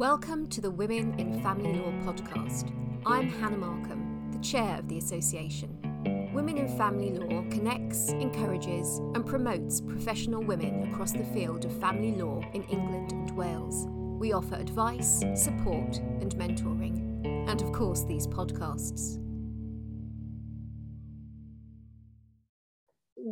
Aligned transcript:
Welcome 0.00 0.46
to 0.46 0.62
the 0.62 0.70
Women 0.70 1.14
in 1.20 1.42
Family 1.42 1.74
Law 1.74 1.92
podcast. 2.10 2.72
I'm 3.04 3.28
Hannah 3.28 3.58
Markham, 3.58 4.30
the 4.32 4.38
chair 4.38 4.78
of 4.78 4.88
the 4.88 4.96
association. 4.96 6.30
Women 6.32 6.56
in 6.56 6.74
Family 6.78 7.10
Law 7.10 7.42
connects, 7.50 8.08
encourages, 8.08 8.96
and 9.14 9.26
promotes 9.26 9.82
professional 9.82 10.42
women 10.42 10.90
across 10.90 11.12
the 11.12 11.26
field 11.34 11.66
of 11.66 11.80
family 11.80 12.12
law 12.12 12.40
in 12.54 12.62
England 12.70 13.12
and 13.12 13.30
Wales. 13.36 13.88
We 14.18 14.32
offer 14.32 14.54
advice, 14.54 15.22
support, 15.34 15.98
and 15.98 16.34
mentoring, 16.34 17.22
and 17.50 17.60
of 17.60 17.70
course, 17.72 18.04
these 18.04 18.26
podcasts. 18.26 19.18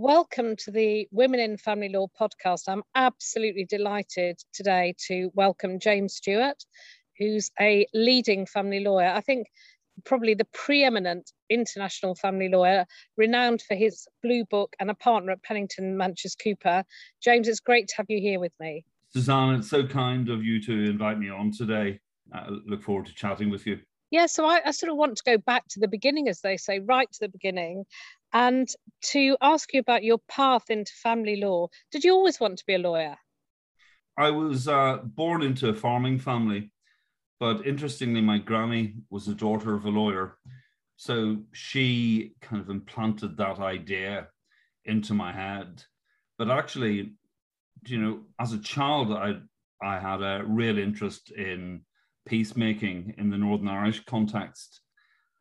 Welcome 0.08 0.56
to 0.64 0.70
the 0.70 1.06
Women 1.10 1.38
in 1.38 1.58
Family 1.58 1.90
Law 1.90 2.06
podcast. 2.18 2.62
I'm 2.66 2.82
absolutely 2.94 3.66
delighted 3.66 4.38
today 4.54 4.94
to 5.06 5.30
welcome 5.34 5.78
James 5.78 6.14
Stewart, 6.14 6.64
who's 7.18 7.50
a 7.60 7.86
leading 7.92 8.46
family 8.46 8.80
lawyer. 8.80 9.12
I 9.14 9.20
think 9.20 9.48
probably 10.06 10.32
the 10.32 10.46
preeminent 10.54 11.30
international 11.50 12.14
family 12.14 12.48
lawyer, 12.48 12.86
renowned 13.18 13.60
for 13.60 13.74
his 13.74 14.08
blue 14.22 14.46
book 14.46 14.74
and 14.80 14.90
a 14.90 14.94
partner 14.94 15.30
at 15.30 15.42
Pennington 15.42 15.98
Manches 15.98 16.34
Cooper. 16.34 16.84
James, 17.22 17.46
it's 17.46 17.60
great 17.60 17.88
to 17.88 17.96
have 17.98 18.06
you 18.08 18.18
here 18.18 18.40
with 18.40 18.54
me. 18.58 18.86
Suzanne, 19.10 19.56
it's 19.56 19.68
so 19.68 19.86
kind 19.86 20.30
of 20.30 20.42
you 20.42 20.58
to 20.62 20.72
invite 20.72 21.18
me 21.18 21.28
on 21.28 21.52
today. 21.52 22.00
I 22.32 22.48
look 22.48 22.82
forward 22.82 23.04
to 23.08 23.14
chatting 23.14 23.50
with 23.50 23.66
you. 23.66 23.80
Yeah, 24.10 24.24
so 24.24 24.46
I, 24.46 24.62
I, 24.64 24.70
sort 24.70 24.90
of 24.90 24.96
want 24.96 25.16
to 25.18 25.22
go 25.26 25.36
back 25.36 25.68
to 25.68 25.80
the 25.80 25.88
beginning, 25.88 26.28
as 26.28 26.40
they 26.40 26.56
say, 26.56 26.78
right 26.78 27.10
to 27.12 27.18
the 27.20 27.28
beginning, 27.28 27.84
and 28.32 28.68
to 29.00 29.36
ask 29.40 29.72
you 29.72 29.80
about 29.80 30.04
your 30.04 30.18
path 30.28 30.70
into 30.70 30.92
family 30.92 31.36
law. 31.36 31.68
Did 31.90 32.04
you 32.04 32.12
always 32.12 32.40
want 32.40 32.58
to 32.58 32.66
be 32.66 32.74
a 32.74 32.78
lawyer? 32.78 33.16
I 34.16 34.30
was 34.30 34.66
uh, 34.66 34.98
born 35.04 35.42
into 35.42 35.68
a 35.68 35.74
farming 35.74 36.18
family, 36.18 36.72
but 37.38 37.66
interestingly, 37.66 38.20
my 38.20 38.38
granny 38.38 38.94
was 39.10 39.26
the 39.26 39.34
daughter 39.34 39.74
of 39.74 39.84
a 39.84 39.90
lawyer. 39.90 40.38
So 40.96 41.38
she 41.52 42.34
kind 42.42 42.60
of 42.60 42.70
implanted 42.70 43.36
that 43.36 43.60
idea 43.60 44.26
into 44.84 45.14
my 45.14 45.32
head. 45.32 45.84
But 46.36 46.50
actually, 46.50 47.14
you 47.86 47.98
know, 47.98 48.20
as 48.40 48.52
a 48.52 48.58
child, 48.58 49.12
I 49.12 49.36
I 49.80 50.00
had 50.00 50.22
a 50.22 50.42
real 50.44 50.78
interest 50.78 51.30
in 51.30 51.82
peacemaking 52.26 53.14
in 53.16 53.30
the 53.30 53.38
Northern 53.38 53.68
Irish 53.68 54.04
context. 54.04 54.80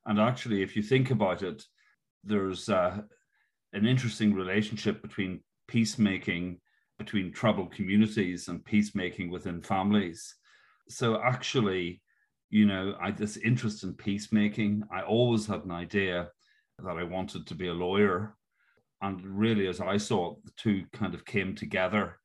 And 0.05 0.19
actually, 0.19 0.61
if 0.61 0.75
you 0.75 0.83
think 0.83 1.09
about 1.09 1.41
it, 1.41 1.63
there's 2.27 2.69
uh, 2.69 3.01
an 3.73 3.85
interesting 3.85 4.33
relationship 4.33 5.01
between 5.01 5.41
peacemaking 5.67 6.59
between 6.97 7.31
troubled 7.31 7.73
communities 7.73 8.47
and 8.47 8.65
peacemaking 8.65 9.29
within 9.29 9.61
families. 9.61 10.35
So 10.89 11.21
actually, 11.21 12.01
you 12.49 12.65
know, 12.65 12.95
I 12.99 13.11
this 13.11 13.37
interest 13.37 13.83
in 13.83 13.93
peacemaking, 13.93 14.83
I 14.91 15.01
always 15.01 15.45
had 15.45 15.63
an 15.63 15.71
idea 15.71 16.29
that 16.79 16.97
I 16.97 17.03
wanted 17.03 17.45
to 17.47 17.55
be 17.55 17.67
a 17.67 17.73
lawyer. 17.73 18.35
And 19.01 19.23
really, 19.23 19.67
as 19.67 19.79
I 19.79 19.97
saw 19.97 20.31
it, 20.31 20.45
the 20.45 20.51
two 20.57 20.85
kind 20.91 21.13
of 21.13 21.25
came 21.25 21.55
together 21.55 22.17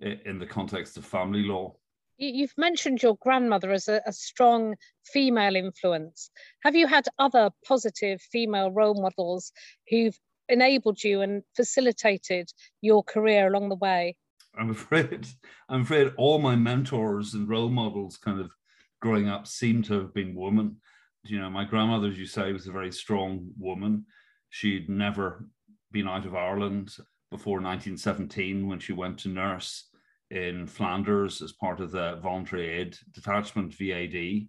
in 0.00 0.38
the 0.38 0.46
context 0.46 0.96
of 0.96 1.04
family 1.04 1.42
law. 1.42 1.74
You've 2.22 2.56
mentioned 2.58 3.02
your 3.02 3.16
grandmother 3.16 3.72
as 3.72 3.88
a, 3.88 4.02
a, 4.06 4.12
strong 4.12 4.74
female 5.10 5.56
influence. 5.56 6.30
Have 6.62 6.76
you 6.76 6.86
had 6.86 7.06
other 7.18 7.50
positive 7.66 8.20
female 8.20 8.70
role 8.70 9.00
models 9.00 9.52
who've 9.88 10.18
enabled 10.46 11.02
you 11.02 11.22
and 11.22 11.42
facilitated 11.56 12.52
your 12.82 13.02
career 13.02 13.46
along 13.46 13.70
the 13.70 13.76
way? 13.76 14.16
I'm 14.58 14.68
afraid, 14.68 15.28
I'm 15.70 15.80
afraid 15.80 16.12
all 16.18 16.38
my 16.38 16.56
mentors 16.56 17.32
and 17.32 17.48
role 17.48 17.70
models, 17.70 18.18
kind 18.18 18.38
of 18.38 18.50
growing 19.00 19.26
up, 19.26 19.46
seem 19.46 19.82
to 19.84 19.94
have 19.94 20.12
been 20.12 20.34
women. 20.34 20.76
You 21.24 21.40
know, 21.40 21.48
my 21.48 21.64
grandmother, 21.64 22.08
as 22.08 22.18
you 22.18 22.26
say, 22.26 22.52
was 22.52 22.66
a 22.66 22.72
very 22.72 22.92
strong 22.92 23.50
woman. 23.58 24.04
She'd 24.50 24.90
never 24.90 25.46
been 25.90 26.06
out 26.06 26.26
of 26.26 26.34
Ireland 26.34 26.96
before 27.30 27.62
1917 27.62 28.68
when 28.68 28.78
she 28.78 28.92
went 28.92 29.18
to 29.20 29.28
nurse 29.28 29.89
in 30.30 30.66
Flanders 30.66 31.42
as 31.42 31.52
part 31.52 31.80
of 31.80 31.90
the 31.90 32.18
voluntary 32.22 32.68
aid 32.68 32.96
detachment 33.12 33.74
VAD. 33.74 34.48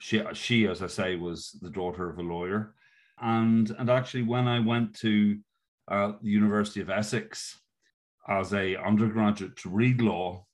She, 0.00 0.22
she, 0.32 0.66
as 0.68 0.82
I 0.82 0.86
say, 0.86 1.16
was 1.16 1.58
the 1.60 1.70
daughter 1.70 2.08
of 2.08 2.18
a 2.18 2.22
lawyer, 2.22 2.74
and 3.20 3.70
and 3.78 3.90
actually 3.90 4.22
when 4.22 4.46
I 4.46 4.60
went 4.60 4.94
to 5.00 5.38
uh, 5.88 6.12
the 6.22 6.30
University 6.30 6.80
of 6.80 6.90
Essex 6.90 7.58
as 8.28 8.52
a 8.52 8.76
undergraduate 8.76 9.56
to 9.56 9.70
read 9.70 10.00
law, 10.00 10.44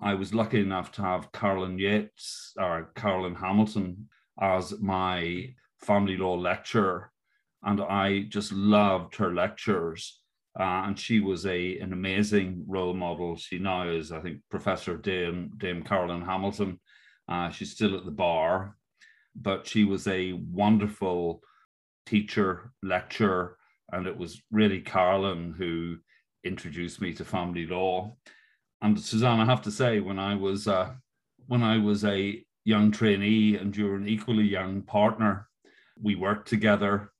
I 0.00 0.14
was 0.14 0.34
lucky 0.34 0.60
enough 0.60 0.92
to 0.92 1.02
have 1.02 1.32
Carolyn 1.32 1.78
Yates 1.78 2.52
or 2.58 2.90
Carolyn 2.96 3.36
Hamilton 3.36 4.08
as 4.40 4.78
my 4.80 5.54
family 5.80 6.16
law 6.16 6.34
lecturer, 6.34 7.10
and 7.62 7.80
I 7.80 8.22
just 8.28 8.52
loved 8.52 9.16
her 9.16 9.32
lectures 9.32 10.20
uh, 10.58 10.84
and 10.86 10.98
she 10.98 11.20
was 11.20 11.46
a 11.46 11.78
an 11.78 11.92
amazing 11.92 12.64
role 12.66 12.94
model. 12.94 13.36
She 13.36 13.58
now 13.58 13.88
is, 13.88 14.12
I 14.12 14.20
think, 14.20 14.40
Professor 14.50 14.96
Dame 14.96 15.50
Dame 15.58 15.82
Carolyn 15.82 16.22
Hamilton. 16.22 16.80
Uh, 17.28 17.50
she's 17.50 17.72
still 17.72 17.96
at 17.96 18.04
the 18.04 18.10
bar, 18.10 18.76
but 19.34 19.66
she 19.66 19.84
was 19.84 20.06
a 20.06 20.32
wonderful 20.32 21.40
teacher, 22.06 22.72
lecturer, 22.82 23.56
and 23.92 24.06
it 24.06 24.16
was 24.16 24.42
really 24.52 24.80
Carolyn 24.80 25.54
who 25.56 25.96
introduced 26.44 27.00
me 27.00 27.12
to 27.14 27.24
family 27.24 27.66
law. 27.66 28.16
And 28.82 29.00
Suzanne, 29.00 29.40
I 29.40 29.46
have 29.46 29.62
to 29.62 29.70
say, 29.70 30.00
when 30.00 30.18
I 30.18 30.34
was 30.34 30.68
uh, 30.68 30.92
when 31.46 31.62
I 31.62 31.78
was 31.78 32.04
a 32.04 32.44
young 32.64 32.90
trainee 32.92 33.56
and 33.56 33.76
you're 33.76 33.96
an 33.96 34.08
equally 34.08 34.44
young 34.44 34.82
partner, 34.82 35.48
we 36.00 36.14
worked 36.14 36.48
together 36.48 37.10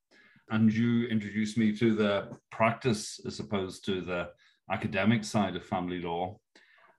and 0.50 0.72
you 0.72 1.06
introduced 1.06 1.56
me 1.56 1.76
to 1.76 1.94
the 1.94 2.28
practice 2.50 3.20
as 3.26 3.40
opposed 3.40 3.84
to 3.86 4.00
the 4.00 4.28
academic 4.70 5.24
side 5.24 5.56
of 5.56 5.64
family 5.64 6.00
law. 6.00 6.38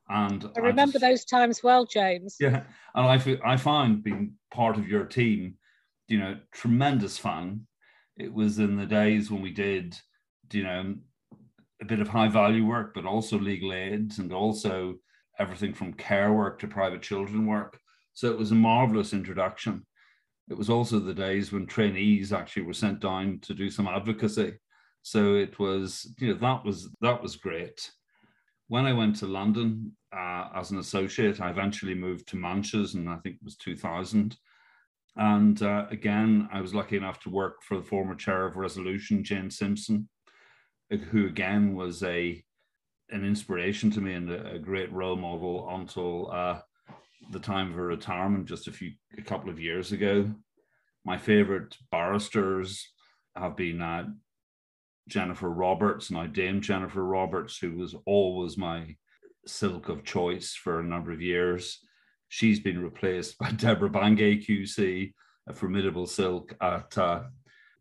And 0.10 0.46
I 0.56 0.60
remember 0.60 0.98
I 0.98 1.00
just, 1.00 1.02
those 1.02 1.26
times 1.26 1.64
well, 1.64 1.86
James. 1.86 2.38
Yeah, 2.40 2.64
and 2.94 3.08
I 3.08 3.38
I 3.44 3.58
find 3.58 4.04
being 4.04 4.34
part 4.52 4.78
of 4.78 4.88
your 4.88 5.06
team, 5.06 5.56
you 6.08 6.20
know, 6.20 6.38
tremendous 6.52 7.18
fun. 7.18 7.68
It 8.18 8.32
was 8.32 8.60
in 8.60 8.78
the 8.78 8.86
days 8.86 9.32
when 9.32 9.42
we 9.42 9.52
did, 9.52 9.98
you 10.52 10.64
know, 10.64 10.96
a 11.82 11.86
bit 11.86 12.00
of 12.00 12.08
high 12.08 12.28
value 12.28 12.66
work, 12.66 12.94
but 12.94 13.06
also 13.06 13.38
legal 13.38 13.74
aids 13.74 14.20
and 14.20 14.32
also 14.32 14.96
everything 15.40 15.74
from 15.74 15.94
care 15.94 16.32
work 16.32 16.60
to 16.60 16.68
private 16.68 17.02
children 17.02 17.46
work. 17.46 17.80
So 18.14 18.30
it 18.32 18.38
was 18.38 18.52
a 18.52 18.56
marvelous 18.56 19.12
introduction. 19.12 19.86
It 20.50 20.58
was 20.58 20.70
also 20.70 21.00
the 21.00 21.14
days 21.14 21.52
when 21.52 21.66
trainees 21.66 22.32
actually 22.32 22.64
were 22.64 22.74
sent 22.74 23.00
down 23.00 23.40
to 23.42 23.54
do 23.54 23.70
some 23.70 23.88
advocacy. 23.88 24.54
So 25.02 25.36
it 25.36 25.58
was, 25.60 26.14
you 26.20 26.30
know, 26.30 26.40
that 26.40 26.66
was 26.66 26.90
that 27.02 27.22
was 27.22 27.36
great. 27.36 27.92
When 28.68 28.86
I 28.86 28.94
went 28.94 29.16
to 29.18 29.28
London 29.28 29.96
uh, 30.16 30.50
as 30.56 30.72
an 30.72 30.80
associate, 30.80 31.42
I 31.42 31.50
eventually 31.50 31.94
moved 31.94 32.28
to 32.30 32.38
Manchester, 32.38 32.98
and 32.98 33.10
I 33.10 33.18
think 33.18 33.36
it 33.36 33.44
was 33.44 33.58
2000. 33.58 34.38
And 35.18 35.62
uh, 35.62 35.86
again, 35.92 36.50
I 36.52 36.62
was 36.62 36.74
lucky 36.74 36.98
enough 36.98 37.20
to 37.22 37.30
work 37.30 37.62
for 37.64 37.78
the 37.78 37.84
former 37.84 38.16
chair 38.16 38.46
of 38.46 38.58
Resolution, 38.58 39.24
Jane 39.24 39.50
Simpson, 39.50 40.10
who 41.12 41.28
again 41.28 41.76
was 41.76 42.04
a 42.04 42.44
an 43.10 43.24
inspiration 43.24 43.92
to 43.92 44.02
me 44.02 44.14
and 44.14 44.32
a, 44.32 44.58
great 44.58 44.92
role 44.92 45.16
model 45.16 45.70
until 45.70 46.32
uh, 46.32 46.60
the 47.36 47.42
time 47.42 47.70
of 47.70 47.76
her 47.76 47.88
retirement 47.88 48.46
just 48.46 48.70
a 48.70 48.72
few 48.72 48.94
a 49.18 49.22
couple 49.22 49.50
of 49.50 49.60
years 49.60 49.92
ago. 49.92 50.32
My 51.04 51.18
favorite 51.18 51.76
barristers 51.92 52.90
have 53.36 53.58
been 53.58 53.82
uh, 53.82 54.06
Jennifer 55.10 55.50
Roberts, 55.50 56.10
now 56.10 56.28
Dame 56.28 56.62
Jennifer 56.62 57.04
Roberts, 57.04 57.58
who 57.58 57.74
was 57.74 57.94
always 58.06 58.58
my 58.58 58.96
silk 59.46 59.90
of 59.90 60.06
choice 60.06 60.54
for 60.54 60.80
a 60.80 60.84
number 60.84 61.12
of 61.12 61.22
years. 61.22 61.80
She's 62.30 62.62
been 62.62 62.82
replaced 62.82 63.38
by 63.40 63.52
Deborah 63.52 63.90
Bangay 63.90 64.48
QC, 64.48 65.14
a 65.48 65.54
formidable 65.54 66.08
silk 66.08 66.56
at 66.62 66.98
uh, 66.98 67.24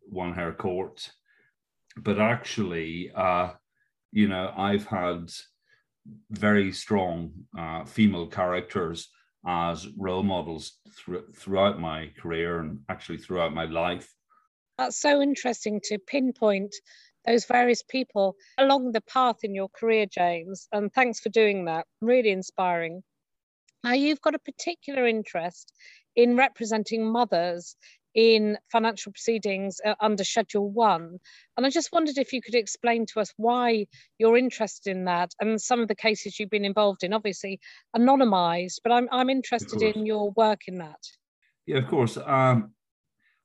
One 0.09 0.35
Hare 0.35 0.53
Court. 0.53 1.09
But 1.97 2.19
actually, 2.19 3.12
uh, 3.15 3.53
you 4.11 4.27
know, 4.27 4.53
I've 4.57 4.87
had 4.87 5.31
very 6.33 6.73
strong 6.73 7.31
uh, 7.57 7.85
female 7.85 8.27
characters 8.27 9.11
as 9.46 9.87
role 9.96 10.23
models 10.23 10.79
th- 11.06 11.25
throughout 11.35 11.81
my 11.81 12.11
career 12.20 12.61
and 12.61 12.81
actually 12.88 13.19
throughout 13.19 13.55
my 13.55 13.64
life. 13.64 14.14
That's 14.79 15.00
so 15.00 15.20
interesting 15.20 15.81
to 15.85 15.99
pinpoint 15.99 16.75
those 17.26 17.44
various 17.44 17.82
people 17.82 18.37
along 18.58 18.93
the 18.93 19.00
path 19.00 19.37
in 19.43 19.55
your 19.55 19.69
career, 19.69 20.06
James. 20.06 20.69
And 20.73 20.93
thanks 20.93 21.20
for 21.20 21.29
doing 21.29 21.67
that. 21.67 21.87
Really 22.00 22.31
inspiring. 22.31 23.02
Now, 23.82 23.93
you've 23.93 24.20
got 24.20 24.35
a 24.35 24.38
particular 24.38 25.06
interest 25.06 25.73
in 26.17 26.37
representing 26.37 27.11
mothers 27.11 27.76
in 28.14 28.56
financial 28.70 29.12
proceedings 29.12 29.81
uh, 29.84 29.94
under 30.00 30.25
Schedule 30.25 30.70
1. 30.70 31.19
And 31.56 31.66
I 31.66 31.70
just 31.70 31.93
wondered 31.93 32.19
if 32.19 32.32
you 32.32 32.40
could 32.40 32.55
explain 32.55 33.06
to 33.06 33.20
us 33.20 33.32
why 33.37 33.87
you're 34.19 34.37
interested 34.37 34.90
in 34.90 35.05
that 35.06 35.32
and 35.40 35.61
some 35.61 35.81
of 35.81 35.88
the 35.88 35.94
cases 35.94 36.38
you've 36.38 36.50
been 36.50 36.64
involved 36.64 37.02
in, 37.02 37.12
obviously 37.12 37.61
anonymised, 37.96 38.81
but 38.82 38.93
I'm, 38.93 39.08
I'm 39.11 39.31
interested 39.31 39.82
in 39.82 40.06
your 40.06 40.31
work 40.32 40.62
in 40.69 40.78
that. 40.78 41.00
Yeah, 41.66 41.78
of 41.78 41.88
course. 41.88 42.16
Um, 42.16 42.72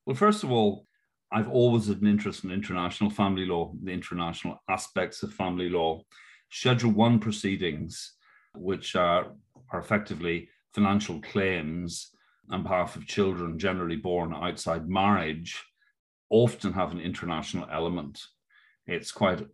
well, 0.06 0.16
first 0.16 0.44
of 0.44 0.52
all, 0.52 0.86
I've 1.32 1.48
always 1.48 1.86
had 1.86 2.00
an 2.00 2.08
interest 2.08 2.44
in 2.44 2.50
international 2.50 3.10
family 3.10 3.46
law, 3.46 3.72
the 3.82 3.92
international 3.92 4.60
aspects 4.68 5.22
of 5.22 5.32
family 5.32 5.68
law. 5.68 6.02
Schedule 6.50 6.90
1 6.90 7.20
proceedings, 7.20 8.14
which 8.54 8.96
are, 8.96 9.32
are 9.72 9.78
effectively 9.78 10.48
financial 10.74 11.20
claims 11.20 12.10
on 12.50 12.62
behalf 12.62 12.96
of 12.96 13.06
children 13.06 13.58
generally 13.58 13.96
born 13.96 14.34
outside 14.34 14.88
marriage 14.88 15.62
often 16.30 16.72
have 16.72 16.92
an 16.92 17.00
international 17.00 17.68
element. 17.72 18.20
It's 18.86 19.12
quite 19.12 19.46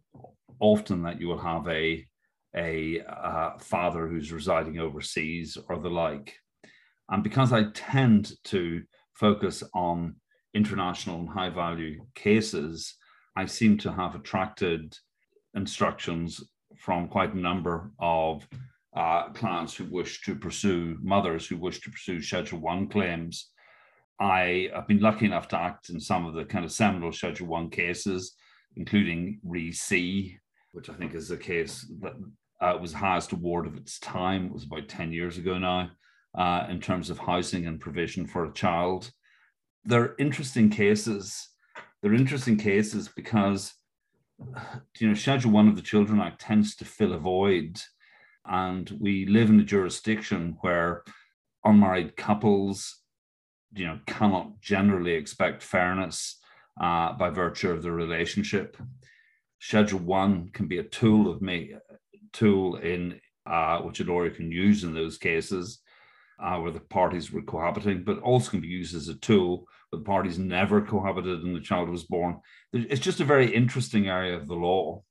often 0.60 1.02
that 1.02 1.20
you 1.20 1.28
will 1.28 1.38
have 1.38 1.66
a, 1.69 2.06
a 2.54 3.02
father 3.58 4.06
who's 4.06 4.32
residing 4.32 4.78
overseas 4.78 5.58
or 5.69 5.78
the 5.78 5.90
like. 5.90 6.34
And 7.08 7.22
because 7.22 7.52
I 7.52 7.70
tend 7.75 8.32
to 8.44 8.82
focus 9.14 9.62
on 9.75 10.16
international 10.54 11.20
and 11.20 11.28
high 11.28 11.50
value 11.50 12.04
cases, 12.14 12.94
I 13.37 13.46
seem 13.46 13.78
to 13.78 13.92
have 13.92 14.14
attracted 14.14 14.96
instructions 15.54 16.42
from 16.78 17.08
quite 17.08 17.34
a 17.34 17.38
number 17.38 17.90
of 17.99 18.46
uh, 18.96 19.28
clients 19.34 19.75
who 19.75 19.84
wish 19.84 20.22
to 20.22 20.34
pursue, 20.34 20.96
mothers 21.02 21.46
who 21.46 21.58
wish 21.58 21.81
to 21.82 21.90
pursue 21.90 22.20
Schedule 22.20 22.60
1 22.60 22.88
claims. 22.88 23.50
I 24.19 24.70
have 24.75 24.88
been 24.88 25.00
lucky 25.00 25.26
enough 25.26 25.48
to 25.48 25.58
act 25.58 25.90
in 25.90 26.00
some 26.00 26.25
of 26.25 26.34
the 26.34 26.46
kind 26.46 26.64
of 26.64 26.72
seminal 26.72 27.12
Schedule 27.12 27.46
1 27.46 27.69
cases, 27.69 28.34
including 28.75 29.38
Re 29.44 29.70
C, 29.70 30.38
which 30.72 30.88
I 30.88 30.94
think 30.94 31.14
is 31.14 31.31
a 31.31 31.37
case 31.37 31.87
that 32.00 32.14
uh, 32.62 32.78
was 32.81 32.94
highest 32.94 33.32
award 33.32 33.66
of 33.66 33.76
its 33.76 33.98
time. 33.98 34.46
It 34.46 34.52
was 34.52 34.64
about 34.64 34.88
10 34.88 35.12
years 35.12 35.37
ago 35.37 35.58
now, 35.58 35.90
uh, 36.34 36.66
in 36.70 36.81
terms 36.81 37.10
of 37.10 37.19
housing 37.19 37.66
and 37.66 37.78
provision 37.78 38.26
for 38.26 38.46
a 38.46 38.52
child. 38.54 39.10
They're 39.84 40.16
interesting 40.19 40.70
cases. 40.70 41.50
They're 42.00 42.14
interesting 42.14 42.56
cases 42.56 43.10
because, 43.14 43.75
you 44.99 45.08
know, 45.08 45.14
Schedule 45.14 45.50
1 45.50 45.69
of 45.69 45.76
the 45.76 45.82
Children 45.82 46.19
Act 46.20 46.40
tends 46.40 46.75
to 46.76 46.87
fill 46.87 47.12
a 47.12 47.19
void 47.19 47.78
and 48.48 48.96
we 49.00 49.26
live 49.26 49.50
in 49.50 49.60
a 49.60 49.64
jurisdiction 49.64 50.56
where 50.60 51.02
unmarried 51.64 52.16
couples 52.16 53.00
you 53.72 53.87
know 53.87 53.98
cannot 54.06 54.60
generally 54.60 55.12
expect 55.12 55.62
fairness 55.62 56.38
uh, 56.81 57.12
by 57.14 57.31
virtue 57.31 57.70
of 57.70 57.82
the 57.82 57.93
relationship. 57.93 58.76
Schedule 59.60 60.00
one 60.00 60.50
can 60.52 60.66
be 60.66 60.78
a 60.78 60.84
tool 60.84 61.31
of 61.31 61.43
me 61.43 61.75
tool 62.32 62.76
in 62.76 63.20
uh, 63.46 63.78
which 63.78 64.00
a 64.00 64.04
lawyer 64.04 64.31
can 64.31 64.50
use 64.50 64.84
in 64.84 64.92
those 64.92 65.19
cases 65.19 65.81
uh, 66.42 66.58
where 66.58 66.72
the 66.72 66.81
parties 66.81 67.32
were 67.32 67.42
cohabiting 67.42 68.02
but 68.04 68.19
also 68.19 68.50
can 68.50 68.60
be 68.60 68.69
used 68.69 68.94
as 68.94 69.08
a 69.08 69.14
tool 69.14 69.66
where 69.90 70.00
the 70.00 70.04
parties 70.04 70.38
never 70.38 70.82
cohabited 70.82 71.42
and 71.42 71.54
the 71.54 71.60
child 71.60 71.88
was 71.88 72.04
born. 72.04 72.38
It's 72.72 73.00
just 73.00 73.20
a 73.20 73.25
very 73.25 73.54
interesting 73.54 74.08
area 74.08 74.37
of 74.37 74.46
the 74.46 74.54
law. 74.54 75.02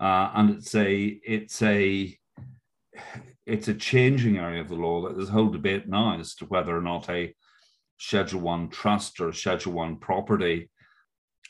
Uh, 0.00 0.30
and 0.34 0.50
it's 0.50 0.74
a 0.74 1.20
it's 1.24 1.62
a 1.62 2.18
it's 3.46 3.68
a 3.68 3.74
changing 3.74 4.38
area 4.38 4.60
of 4.60 4.68
the 4.68 4.74
law. 4.74 5.08
There's 5.08 5.28
a 5.28 5.32
whole 5.32 5.48
debate 5.48 5.88
now 5.88 6.18
as 6.18 6.34
to 6.36 6.46
whether 6.46 6.76
or 6.76 6.80
not 6.80 7.08
a 7.10 7.34
Schedule 7.98 8.40
One 8.40 8.68
trust 8.68 9.20
or 9.20 9.32
Schedule 9.32 9.72
One 9.74 9.96
property, 9.96 10.70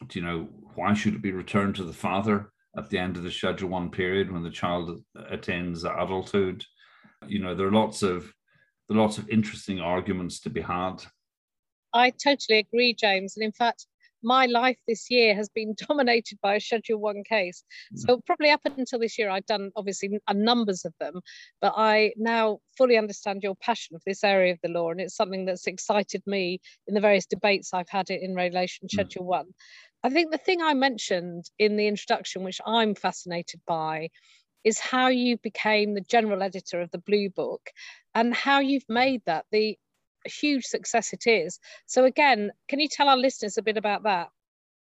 do 0.08 0.18
you 0.18 0.24
know, 0.24 0.48
why 0.74 0.94
should 0.94 1.14
it 1.14 1.22
be 1.22 1.32
returned 1.32 1.76
to 1.76 1.84
the 1.84 1.92
father 1.92 2.50
at 2.76 2.90
the 2.90 2.98
end 2.98 3.16
of 3.16 3.22
the 3.22 3.30
Schedule 3.30 3.70
One 3.70 3.90
period 3.90 4.30
when 4.30 4.42
the 4.42 4.50
child 4.50 5.02
attains 5.30 5.84
adulthood? 5.84 6.64
You 7.26 7.38
know, 7.38 7.54
there 7.54 7.68
are 7.68 7.72
lots 7.72 8.02
of 8.02 8.32
there 8.88 8.98
are 8.98 9.00
lots 9.00 9.18
of 9.18 9.28
interesting 9.30 9.80
arguments 9.80 10.40
to 10.40 10.50
be 10.50 10.60
had. 10.60 10.96
I 11.94 12.10
totally 12.10 12.58
agree, 12.58 12.94
James. 12.94 13.36
And 13.36 13.44
in 13.44 13.52
fact, 13.52 13.86
my 14.22 14.46
life 14.46 14.78
this 14.86 15.10
year 15.10 15.34
has 15.34 15.48
been 15.48 15.74
dominated 15.88 16.38
by 16.42 16.56
a 16.56 16.60
Schedule 16.60 17.00
One 17.00 17.22
case. 17.28 17.64
Mm. 17.94 17.98
So 17.98 18.20
probably 18.26 18.50
up 18.50 18.60
until 18.64 18.98
this 18.98 19.18
year, 19.18 19.30
I'd 19.30 19.46
done 19.46 19.70
obviously 19.76 20.18
a 20.28 20.34
numbers 20.34 20.84
of 20.84 20.94
them, 21.00 21.20
but 21.60 21.74
I 21.76 22.12
now 22.16 22.58
fully 22.76 22.96
understand 22.96 23.42
your 23.42 23.56
passion 23.56 23.98
for 23.98 24.04
this 24.06 24.24
area 24.24 24.52
of 24.52 24.58
the 24.62 24.68
law, 24.68 24.90
and 24.90 25.00
it's 25.00 25.16
something 25.16 25.44
that's 25.44 25.66
excited 25.66 26.22
me 26.26 26.60
in 26.86 26.94
the 26.94 27.00
various 27.00 27.26
debates 27.26 27.72
I've 27.72 27.88
had 27.88 28.10
it 28.10 28.22
in 28.22 28.34
relation 28.34 28.88
to 28.88 28.96
mm. 28.96 29.00
Schedule 29.00 29.26
One. 29.26 29.48
I 30.04 30.10
think 30.10 30.32
the 30.32 30.38
thing 30.38 30.60
I 30.62 30.74
mentioned 30.74 31.44
in 31.58 31.76
the 31.76 31.86
introduction, 31.86 32.42
which 32.42 32.60
I'm 32.66 32.94
fascinated 32.94 33.60
by, 33.66 34.08
is 34.64 34.78
how 34.78 35.08
you 35.08 35.38
became 35.38 35.94
the 35.94 36.00
general 36.00 36.42
editor 36.42 36.80
of 36.80 36.90
the 36.90 36.98
Blue 36.98 37.30
Book 37.30 37.70
and 38.14 38.34
how 38.34 38.60
you've 38.60 38.88
made 38.88 39.22
that 39.26 39.44
the 39.50 39.76
a 40.26 40.30
huge 40.30 40.64
success 40.64 41.12
it 41.12 41.26
is. 41.26 41.58
So 41.86 42.04
again, 42.04 42.50
can 42.68 42.80
you 42.80 42.88
tell 42.88 43.08
our 43.08 43.16
listeners 43.16 43.58
a 43.58 43.62
bit 43.62 43.76
about 43.76 44.02
that? 44.04 44.28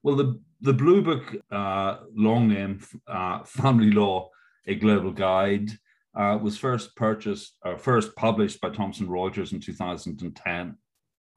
Well, 0.04 0.16
the 0.16 0.40
the 0.62 0.74
Blue 0.74 1.02
Book, 1.02 1.36
uh, 1.52 1.98
long 2.16 2.48
name, 2.48 2.80
uh, 3.08 3.44
Family 3.44 3.92
Law: 3.92 4.30
A 4.68 4.76
Global 4.76 5.12
Guide, 5.12 5.72
uh, 6.16 6.38
was 6.42 6.58
first 6.58 6.96
purchased, 6.96 7.58
uh, 7.66 7.76
first 7.76 8.16
published 8.16 8.62
by 8.62 8.70
Thomson 8.70 9.08
Reuters 9.08 9.54
in 9.54 9.60
2010. 9.60 10.76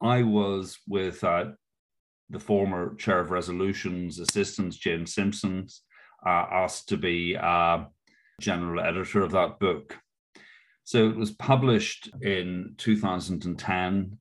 I 0.01 0.23
was 0.23 0.77
with 0.87 1.23
uh, 1.23 1.45
the 2.29 2.39
former 2.39 2.95
chair 2.95 3.19
of 3.19 3.31
resolutions 3.31 4.19
assistants, 4.19 4.77
Jane 4.77 5.05
Simpson's, 5.05 5.81
uh, 6.25 6.45
asked 6.51 6.89
to 6.89 6.97
be 6.97 7.37
general 8.41 8.83
editor 8.83 9.21
of 9.21 9.31
that 9.31 9.59
book. 9.59 9.97
So 10.85 11.09
it 11.09 11.15
was 11.15 11.31
published 11.31 12.11
in 12.21 12.75
2010. 12.77 14.17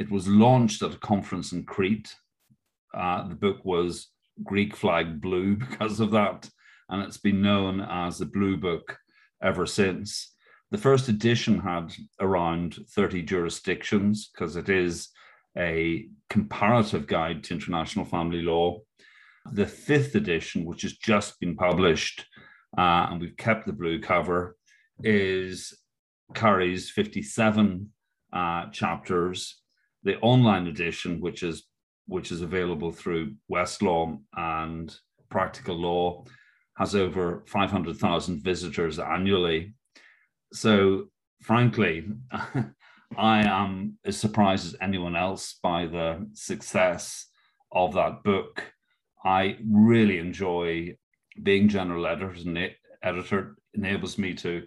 It 0.00 0.10
was 0.10 0.26
launched 0.26 0.82
at 0.82 0.94
a 0.94 0.98
conference 0.98 1.52
in 1.52 1.62
Crete. 1.62 2.12
Uh, 2.92 3.28
the 3.28 3.36
book 3.36 3.64
was 3.64 4.08
Greek 4.42 4.74
flag 4.74 5.20
blue 5.20 5.54
because 5.70 6.00
of 6.00 6.10
that, 6.10 6.50
and 6.88 7.02
it's 7.04 7.18
been 7.18 7.40
known 7.40 7.80
as 7.80 8.18
the 8.18 8.26
Blue 8.26 8.56
Book 8.56 8.98
ever 9.42 9.64
since. 9.64 10.34
The 10.72 10.78
first 10.78 11.08
edition 11.08 11.60
had 11.60 11.92
around 12.20 12.78
30 12.90 13.22
jurisdictions 13.22 14.28
because 14.28 14.56
it 14.56 14.68
is 14.68 15.08
a 15.56 16.08
comparative 16.30 17.06
guide 17.06 17.44
to 17.44 17.54
international 17.54 18.06
family 18.06 18.42
law. 18.42 18.80
The 19.52 19.66
fifth 19.66 20.16
edition, 20.16 20.64
which 20.64 20.82
has 20.82 20.94
just 20.94 21.38
been 21.38 21.54
published, 21.54 22.26
uh, 22.76 23.06
and 23.10 23.20
we've 23.20 23.36
kept 23.36 23.66
the 23.66 23.72
blue 23.72 24.00
cover, 24.00 24.56
is 25.04 25.72
carries 26.34 26.90
57 26.90 27.90
uh, 28.32 28.66
chapters. 28.70 29.60
The 30.04 30.18
online 30.18 30.66
edition, 30.66 31.20
which 31.20 31.42
is 31.42 31.66
which 32.06 32.32
is 32.32 32.42
available 32.42 32.90
through 32.90 33.34
Westlaw 33.50 34.18
and 34.36 34.94
Practical 35.30 35.76
Law, 35.76 36.24
has 36.76 36.94
over 36.94 37.44
500,000 37.46 38.42
visitors 38.42 38.98
annually. 38.98 39.74
So, 40.52 41.06
frankly, 41.42 42.08
I 43.16 43.46
am 43.46 43.98
as 44.04 44.16
surprised 44.16 44.66
as 44.66 44.76
anyone 44.80 45.16
else 45.16 45.58
by 45.62 45.86
the 45.86 46.26
success 46.32 47.26
of 47.70 47.94
that 47.94 48.24
book. 48.24 48.72
I 49.24 49.58
really 49.64 50.18
enjoy 50.18 50.96
being 51.42 51.68
general 51.68 52.06
editor, 52.06 52.34
and 52.44 52.70
editor 53.02 53.56
enables 53.74 54.18
me 54.18 54.34
to 54.34 54.64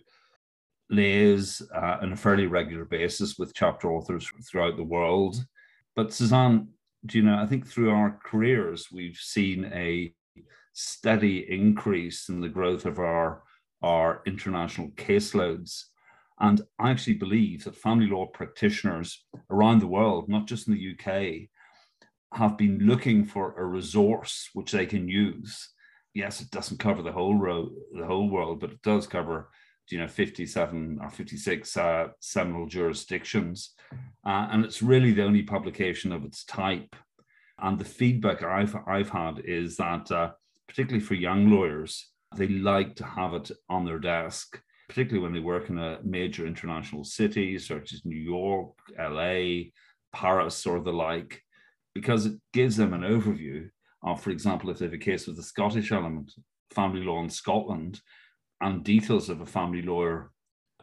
liaise 0.92 1.62
uh, 1.74 1.98
on 2.02 2.14
a 2.14 2.18
fairly 2.18 2.48
regular 2.48 2.86
basis 2.86 3.38
with 3.38 3.54
chapter 3.54 3.92
authors 3.92 4.30
throughout 4.50 4.78
the 4.78 4.84
world. 4.84 5.44
But 5.96 6.14
Suzanne, 6.14 6.70
do 7.06 7.18
you 7.18 7.24
know, 7.24 7.38
I 7.38 7.46
think 7.46 7.68
through 7.68 7.92
our 7.92 8.20
careers, 8.24 8.88
we've 8.92 9.18
seen 9.18 9.66
a 9.74 10.14
steady 10.74 11.50
increase 11.50 12.30
in 12.30 12.42
the 12.42 12.50
growth 12.50 12.86
of 12.86 13.00
our, 13.00 13.44
our 13.82 14.22
international 14.26 14.90
caseloads. 14.90 15.84
And 16.40 16.62
I 16.78 16.92
actually 16.92 17.14
believe 17.14 17.64
that 17.64 17.78
family 17.78 18.08
law 18.08 18.26
practitioners 18.26 19.26
around 19.50 19.80
the 19.80 19.88
world, 19.88 20.28
not 20.28 20.48
just 20.48 20.68
in 20.68 20.74
the 20.74 20.94
UK, 20.94 21.48
have 22.38 22.58
been 22.58 22.80
looking 22.80 23.24
for 23.24 23.58
a 23.58 23.66
resource 23.66 24.50
which 24.54 24.74
they 24.74 24.86
can 24.86 25.08
use. 25.08 25.70
Yes, 26.14 26.42
it 26.42 26.52
doesn't 26.52 26.80
cover 26.80 27.02
the 27.02 27.12
whole 27.12 27.36
road, 27.36 27.72
the 27.98 28.06
whole 28.06 28.30
world, 28.30 28.60
but 28.60 28.72
it 28.72 28.82
does 28.82 29.08
cover 29.08 29.50
you 29.90 30.00
know 30.00 30.08
57 30.08 31.00
or 31.02 31.10
56 31.10 31.78
uh, 31.78 32.08
seminal 32.20 32.68
jurisdictions. 32.68 33.74
Uh, 34.26 34.48
and 34.52 34.66
it's 34.66 34.82
really 34.82 35.12
the 35.12 35.24
only 35.24 35.44
publication 35.44 36.12
of 36.12 36.26
its 36.26 36.44
type. 36.46 36.96
And 37.62 37.80
the 37.80 37.86
feedback 37.86 38.44
i've 38.44 38.76
i've 38.88 39.10
had 39.10 39.40
is 39.46 39.78
that 39.78 40.12
uh, 40.12 40.32
particularly 40.68 41.06
for 41.06 41.14
young 41.14 41.50
lawyers 41.50 42.12
they 42.36 42.50
like 42.50 42.96
to 42.96 43.06
have 43.06 43.34
it 43.34 43.50
on 43.70 43.86
their 43.86 44.00
desk 44.00 44.60
particularly 44.90 45.24
when 45.24 45.34
they 45.34 45.40
work 45.40 45.70
in 45.70 45.78
a 45.78 46.00
major 46.04 46.46
international 46.46 47.06
city 47.06 47.58
such 47.58 47.94
as 47.94 48.04
new 48.04 48.18
york 48.18 48.74
la 49.00 49.62
paris 50.12 50.66
or 50.66 50.82
the 50.82 50.92
like 50.92 51.42
because 51.94 52.26
it 52.26 52.34
gives 52.52 52.76
them 52.76 52.94
an 52.94 53.02
overview 53.02 53.70
of, 54.06 54.22
for 54.22 54.30
example, 54.30 54.70
if 54.70 54.78
they 54.78 54.86
have 54.86 54.94
a 54.94 54.98
case 54.98 55.26
with 55.26 55.38
the 55.38 55.44
Scottish 55.44 55.92
element, 55.92 56.32
family 56.72 57.02
law 57.02 57.22
in 57.24 57.30
Scotland, 57.30 58.00
and 58.66 58.84
details 58.84 59.30
of 59.30 59.42
a 59.42 59.46
family 59.46 59.84
lawyer 59.84 60.32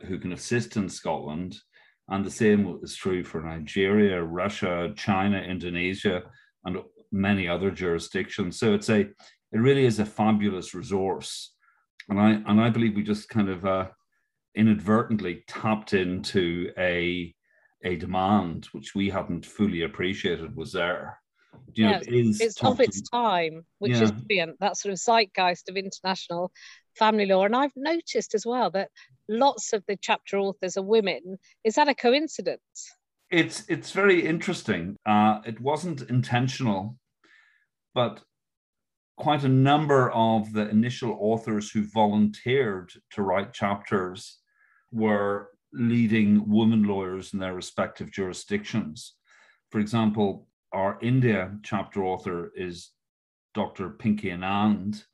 who 0.07 0.17
can 0.17 0.33
assist 0.33 0.77
in 0.77 0.89
Scotland. 0.89 1.57
And 2.09 2.25
the 2.25 2.31
same 2.31 2.79
is 2.83 2.95
true 2.95 3.25
for 3.25 3.43
Nigeria, 3.43 4.23
Russia, 4.23 4.93
China, 4.97 5.39
Indonesia, 5.39 6.23
and 6.65 6.79
many 7.11 7.49
other 7.49 7.73
jurisdictions. 7.73 8.59
So 8.59 8.73
it's 8.73 8.89
a 8.89 9.01
it 9.01 9.59
really 9.59 9.85
is 9.85 9.99
a 9.99 10.07
fabulous 10.07 10.75
resource, 10.75 11.55
and 12.09 12.21
I 12.21 12.31
and 12.47 12.61
I 12.61 12.71
believe 12.71 12.95
we 12.95 13.03
just 13.03 13.29
kind 13.29 13.49
of 13.49 13.67
uh, 13.67 13.89
inadvertently 14.55 15.45
tapped 15.47 15.93
into 15.93 16.71
a 16.79 17.35
a 17.85 17.97
demand 17.97 18.67
which 18.73 18.95
we 18.95 19.11
hadn't 19.11 19.45
fully 19.45 19.83
appreciated 19.83 20.57
was 20.57 20.73
there. 20.73 21.19
You 21.75 21.85
know, 21.85 21.91
yeah, 21.91 22.01
it's 22.07 22.63
of 22.63 22.81
its 22.81 23.01
time, 23.03 23.65
which 23.79 23.93
yeah. 23.93 24.03
is 24.03 24.13
brilliant. 24.13 24.61
That 24.61 24.77
sort 24.77 24.93
of 24.93 24.99
zeitgeist 24.99 25.69
of 25.69 25.77
international 25.77 26.53
family 26.97 27.27
law. 27.27 27.45
And 27.45 27.57
I've 27.57 27.77
noticed 27.77 28.35
as 28.35 28.45
well 28.45 28.71
that 28.71 28.91
lots 29.29 29.73
of 29.73 29.83
the 29.87 29.97
chapter 29.97 30.39
authors 30.39 30.77
are 30.77 30.83
women. 30.83 31.39
Is 31.65 31.77
that 31.77 31.89
a 31.89 31.95
coincidence? 31.95 32.93
It's 33.31 33.65
it's 33.69 33.93
very 33.93 34.27
interesting. 34.27 34.97
Uh, 35.07 35.41
it 35.47 35.61
wasn't 35.61 36.03
intentional, 36.03 36.99
but 37.95 38.23
quite 39.17 39.45
a 39.45 39.49
number 39.49 40.11
of 40.11 40.53
the 40.53 40.69
initial 40.69 41.17
authors 41.19 41.71
who 41.71 41.85
volunteered 41.85 42.93
to 43.13 43.23
write 43.23 43.53
chapters 43.53 44.39
were 44.91 45.49
leading 45.73 46.47
women 46.49 46.83
lawyers 46.83 47.33
in 47.33 47.39
their 47.39 47.55
respective 47.55 48.11
jurisdictions. 48.11 49.15
For 49.71 49.81
example, 49.81 50.47
our 50.73 50.99
India 51.03 51.53
chapter 51.63 52.03
author 52.05 52.51
is 52.57 52.91
Dr. 53.55 53.91
Pinky 53.91 54.31
Anand, 54.31 55.05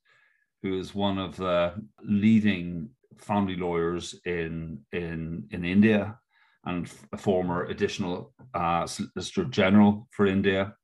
who 0.62 0.78
is 0.78 0.94
one 0.94 1.18
of 1.18 1.36
the 1.36 1.74
leading 2.02 2.90
family 3.18 3.56
lawyers 3.56 4.14
in 4.24 4.80
in 4.92 5.48
in 5.50 5.64
India 5.64 6.18
and 6.64 6.90
a 7.12 7.16
former 7.16 7.64
additional 7.64 8.32
uh, 8.54 8.86
Solicitor 8.86 9.44
General 9.44 10.06
for 10.10 10.26
India. 10.26 10.74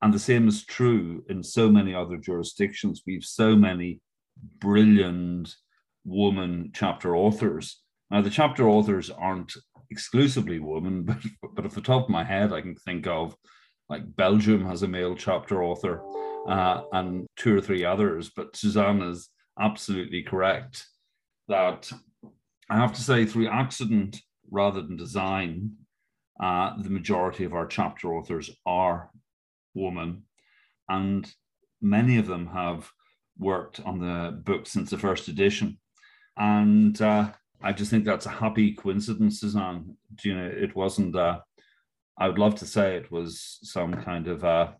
And 0.00 0.14
the 0.14 0.18
same 0.18 0.48
is 0.48 0.64
true 0.64 1.24
in 1.28 1.42
so 1.42 1.68
many 1.68 1.94
other 1.94 2.16
jurisdictions. 2.16 3.02
We've 3.06 3.24
so 3.24 3.56
many 3.56 4.00
brilliant 4.60 5.54
woman 6.04 6.70
chapter 6.72 7.16
authors. 7.16 7.82
Now, 8.10 8.22
the 8.22 8.30
chapter 8.30 8.68
authors 8.68 9.10
aren't 9.10 9.52
exclusively 9.90 10.60
women, 10.60 11.02
but, 11.04 11.18
but 11.54 11.66
off 11.66 11.74
the 11.74 11.80
top 11.80 12.04
of 12.04 12.10
my 12.10 12.24
head, 12.24 12.52
I 12.52 12.60
can 12.60 12.76
think 12.76 13.06
of 13.06 13.36
like 13.88 14.16
Belgium 14.16 14.66
has 14.66 14.82
a 14.82 14.88
male 14.88 15.14
chapter 15.14 15.62
author 15.62 16.02
uh, 16.48 16.82
and 16.92 17.26
two 17.36 17.56
or 17.56 17.60
three 17.60 17.84
others. 17.84 18.30
But 18.34 18.56
Suzanne 18.56 19.02
is 19.02 19.30
absolutely 19.58 20.22
correct 20.22 20.86
that 21.48 21.90
I 22.70 22.76
have 22.76 22.92
to 22.94 23.02
say, 23.02 23.24
through 23.24 23.48
accident 23.48 24.20
rather 24.50 24.82
than 24.82 24.96
design, 24.96 25.72
uh, 26.40 26.80
the 26.80 26.90
majority 26.90 27.44
of 27.44 27.54
our 27.54 27.66
chapter 27.66 28.14
authors 28.14 28.50
are 28.66 29.10
women, 29.74 30.24
and 30.88 31.30
many 31.80 32.18
of 32.18 32.26
them 32.26 32.46
have 32.48 32.90
worked 33.38 33.80
on 33.80 33.98
the 34.00 34.36
book 34.42 34.66
since 34.66 34.90
the 34.90 34.98
first 34.98 35.28
edition. 35.28 35.78
And 36.36 37.00
uh, 37.00 37.30
I 37.62 37.72
just 37.72 37.90
think 37.90 38.04
that's 38.04 38.26
a 38.26 38.30
happy 38.30 38.74
coincidence, 38.74 39.40
Suzanne. 39.40 39.96
You 40.22 40.36
know, 40.36 40.46
it 40.46 40.76
wasn't. 40.76 41.16
Uh, 41.16 41.40
I 42.20 42.26
would 42.26 42.38
love 42.38 42.56
to 42.56 42.66
say 42.66 42.96
it 42.96 43.10
was 43.10 43.58
some 43.62 43.94
kind 43.94 44.28
of. 44.28 44.44
Uh, 44.44 44.72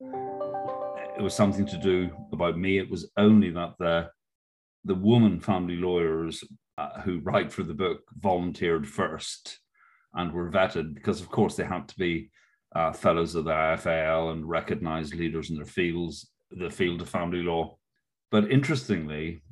it 0.00 1.22
was 1.22 1.34
something 1.34 1.66
to 1.66 1.78
do 1.78 2.10
about 2.32 2.58
me. 2.58 2.78
It 2.78 2.90
was 2.90 3.10
only 3.16 3.50
that 3.50 3.74
the 3.78 4.10
the 4.84 4.94
woman 4.94 5.40
family 5.40 5.76
lawyers 5.76 6.44
uh, 6.78 7.00
who 7.00 7.20
write 7.20 7.52
for 7.52 7.62
the 7.62 7.74
book 7.74 8.00
volunteered 8.18 8.86
first 8.86 9.58
and 10.14 10.32
were 10.32 10.50
vetted 10.50 10.94
because, 10.94 11.20
of 11.20 11.28
course, 11.28 11.56
they 11.56 11.64
had 11.64 11.88
to 11.88 11.98
be 11.98 12.30
uh, 12.74 12.92
fellows 12.92 13.34
of 13.34 13.44
the 13.44 13.50
IAFL 13.50 14.32
and 14.32 14.48
recognized 14.48 15.14
leaders 15.14 15.50
in 15.50 15.56
their 15.56 15.64
fields, 15.64 16.30
the 16.50 16.70
field 16.70 17.00
of 17.00 17.08
family 17.08 17.42
law. 17.42 17.76
But 18.30 18.50
interestingly, 18.50 19.42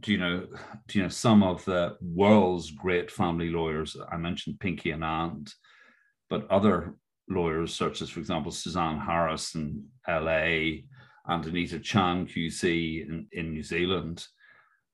do 0.00 0.12
you 0.12 0.18
know, 0.18 0.46
do 0.86 0.98
you 0.98 1.04
know 1.04 1.10
some 1.10 1.42
of 1.42 1.64
the 1.64 1.96
world's 2.00 2.70
great 2.70 3.10
family 3.10 3.50
lawyers? 3.50 3.96
I 4.10 4.16
mentioned 4.16 4.60
Pinky 4.60 4.90
Anand, 4.90 5.52
but 6.28 6.50
other 6.50 6.94
lawyers 7.28 7.74
such 7.74 8.02
as, 8.02 8.10
for 8.10 8.20
example, 8.20 8.52
Suzanne 8.52 8.98
Harris 8.98 9.54
in 9.54 9.84
LA 10.06 10.82
and 11.26 11.44
Anita 11.46 11.78
Chan 11.78 12.26
QC 12.26 13.06
in, 13.06 13.26
in 13.32 13.52
New 13.52 13.62
Zealand 13.62 14.26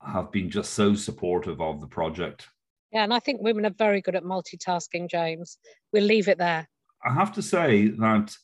have 0.05 0.31
been 0.33 0.50
just 0.50 0.75
so 0.75 0.95
supportive 0.95 1.61
of 1.61 1.81
the 1.81 1.87
project. 1.87 2.49
Yeah, 2.93 3.05
and 3.05 3.14
I 3.14 3.19
think 3.19 3.41
women 3.41 3.67
are 3.67 3.75
very 3.76 4.00
good 4.00 4.17
at 4.17 4.25
multitasking, 4.25 5.09
James. 5.09 5.59
We'll 5.93 6.05
leave 6.05 6.29
it 6.29 6.38
there. 6.38 6.69
I 7.05 7.12
have 7.12 7.33
to 7.33 7.43
say 7.43 7.88
that 7.88 8.35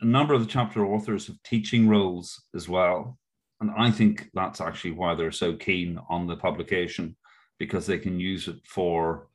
a 0.00 0.04
number 0.04 0.34
of 0.34 0.40
the 0.40 0.46
chapter 0.46 0.84
authors 0.84 1.26
have 1.26 1.42
teaching 1.42 1.88
roles 1.88 2.42
as 2.54 2.68
well. 2.68 3.18
And 3.60 3.70
I 3.76 3.90
think 3.90 4.28
that's 4.34 4.60
actually 4.60 4.92
why 4.92 5.14
they're 5.14 5.32
so 5.32 5.54
keen 5.54 5.98
on 6.08 6.26
the 6.26 6.36
publication 6.36 7.16
because 7.58 7.86
they 7.86 7.98
can 7.98 8.20
use 8.20 8.46
it 8.46 8.58
for 8.64 9.27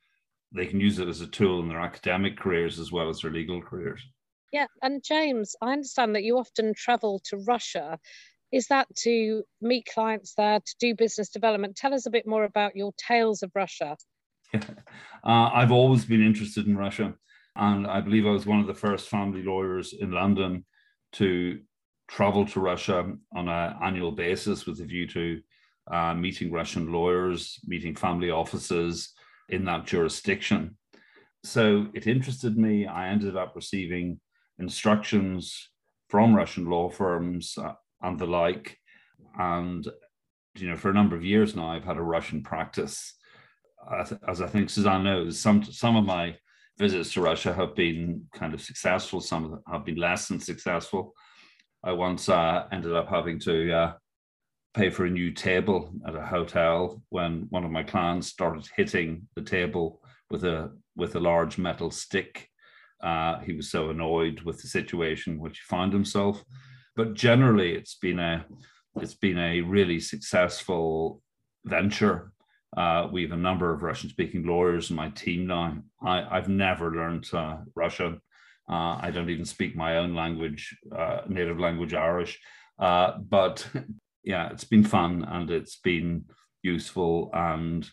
they 0.54 0.66
can 0.66 0.80
use 0.80 1.00
it 1.00 1.08
as 1.08 1.22
a 1.22 1.28
tool 1.28 1.60
in 1.60 1.68
their 1.68 1.80
academic 1.80 2.38
careers 2.38 2.80
as 2.80 2.92
well 2.92 3.10
as 3.10 3.22
their 3.22 3.32
legal 3.32 3.62
careers. 3.62 4.02
Yeah, 4.52 4.68
and 4.84 5.04
James, 5.04 5.56
I 5.62 5.74
understand 5.74 6.16
that 6.16 6.24
you 6.24 6.38
often 6.38 6.74
travel 6.76 7.20
to 7.26 7.38
Russia. 7.38 8.00
Is 8.52 8.68
that 8.68 8.88
to 8.98 9.44
meet 9.62 9.88
clients 9.92 10.36
there, 10.36 10.60
to 10.60 10.76
do 10.80 10.94
business 10.94 11.30
development? 11.30 11.76
Tell 11.76 11.94
us 11.94 12.06
a 12.06 12.12
bit 12.12 12.28
more 12.28 12.44
about 12.44 12.76
your 12.76 12.94
tales 12.98 13.42
of 13.42 13.52
Russia. 13.56 13.98
Yeah. 14.54 14.62
Uh, 15.26 15.50
I've 15.54 15.72
always 15.72 16.04
been 16.04 16.22
interested 16.22 16.68
in 16.68 16.76
Russia. 16.76 17.14
And 17.56 17.88
I 17.88 18.02
believe 18.02 18.28
I 18.28 18.32
was 18.32 18.46
one 18.46 18.60
of 18.60 18.68
the 18.68 18.74
first 18.74 19.08
family 19.08 19.42
lawyers 19.42 19.94
in 19.94 20.12
London 20.12 20.66
to 21.14 21.62
travel 22.10 22.46
to 22.48 22.60
Russia 22.60 23.10
on 23.34 23.48
an 23.48 23.76
annual 23.82 24.12
basis 24.12 24.66
with 24.66 24.82
a 24.82 24.84
view 24.84 25.08
to 25.08 25.42
uh, 25.90 26.14
meeting 26.14 26.52
Russian 26.52 26.92
lawyers, 26.92 27.58
meeting 27.66 27.96
family 27.96 28.32
offices 28.32 29.14
in 29.54 29.66
that 29.66 29.86
jurisdiction. 29.86 30.78
So 31.44 31.88
it 31.94 32.08
interested 32.08 32.58
me. 32.58 32.88
I 32.88 33.10
ended 33.10 33.36
up 33.36 33.54
receiving 33.56 34.20
instructions 34.60 35.70
from 36.10 36.36
Russian 36.36 36.66
law 36.66 36.90
firms 36.90 37.56
uh, 37.58 37.74
and 38.02 38.20
the 38.20 38.26
like. 38.26 38.78
And, 39.38 39.88
you 40.56 40.70
know, 40.70 40.78
for 40.78 40.90
a 40.90 40.94
number 40.94 41.16
of 41.16 41.24
years 41.24 41.56
now, 41.56 41.68
I've 41.70 41.84
had 41.84 41.98
a 41.98 42.02
Russian 42.16 42.44
practice. 42.44 43.16
As, 44.28 44.42
I 44.42 44.48
think 44.48 44.70
Suzanne 44.70 45.04
knows, 45.04 45.40
some, 45.40 45.64
some 45.64 45.96
of 45.98 46.06
my 46.06 46.36
visits 46.80 47.14
to 47.14 47.22
Russia 47.22 47.54
have 47.54 47.76
been 47.76 48.24
kind 48.34 48.54
of 48.54 48.62
successful, 48.62 49.20
some 49.22 49.62
have 49.72 49.86
been 49.86 49.98
less 49.98 50.28
than 50.28 50.40
successful. 50.40 51.14
I 51.84 51.92
once 51.92 52.30
uh, 52.30 52.68
ended 52.72 52.94
up 52.94 53.10
having 53.10 53.40
to 53.42 53.74
uh, 53.74 53.94
pay 54.74 54.90
for 54.90 55.06
a 55.06 55.10
new 55.10 55.32
table 55.32 55.92
at 56.08 56.16
a 56.16 56.26
hotel 56.26 57.02
when 57.10 57.48
one 57.50 57.64
of 57.64 57.72
my 57.72 57.84
clients 57.84 58.28
started 58.28 58.68
hitting 58.76 59.28
the 59.36 59.42
table 59.42 60.02
with 60.30 60.44
a 60.44 60.72
with 60.96 61.16
a 61.16 61.20
large 61.20 61.58
metal 61.58 61.92
stick 61.92 62.50
uh, 63.04 63.40
he 63.40 63.54
was 63.54 63.70
so 63.70 63.90
annoyed 63.90 64.42
with 64.42 64.62
the 64.62 64.68
situation 64.68 65.38
which 65.38 65.60
he 65.60 65.64
found 65.68 65.92
himself. 65.92 66.44
But 66.96 67.14
generally, 67.14 67.74
it's 67.74 67.96
been 67.96 68.20
a 68.20 68.46
it's 68.96 69.16
been 69.16 69.38
a 69.38 69.62
really 69.62 70.00
successful 70.00 71.22
venture. 71.66 72.32
Uh, 72.78 73.08
we 73.12 73.24
have 73.24 73.32
a 73.32 73.38
number 73.38 73.74
of 73.74 73.84
Russian-speaking 73.84 74.46
lawyers 74.46 74.90
in 74.90 74.96
my 74.96 75.10
team 75.10 75.48
now. 75.48 75.78
I, 76.02 76.36
have 76.36 76.50
never 76.50 76.96
learned 76.96 77.28
uh, 77.34 77.58
Russian. 77.76 78.22
Uh, 78.70 78.98
I 79.02 79.12
don't 79.12 79.30
even 79.30 79.46
speak 79.46 79.76
my 79.76 79.98
own 79.98 80.16
language, 80.16 80.76
uh, 80.96 81.22
native 81.28 81.60
language, 81.60 81.94
Irish. 81.94 82.40
Uh, 82.80 83.18
but 83.18 83.68
yeah, 84.24 84.50
it's 84.52 84.64
been 84.64 84.84
fun 84.84 85.26
and 85.28 85.50
it's 85.52 85.78
been 85.78 86.26
useful. 86.62 87.30
And 87.34 87.90